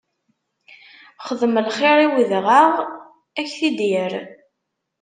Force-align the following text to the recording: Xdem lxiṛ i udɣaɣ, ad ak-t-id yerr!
Xdem 1.27 1.55
lxiṛ 1.67 1.97
i 2.05 2.07
udɣaɣ, 2.17 2.71
ad 3.39 3.45
ak-t-id 3.47 3.79
yerr! 3.91 4.13